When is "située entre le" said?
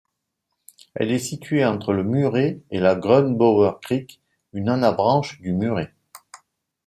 1.19-2.03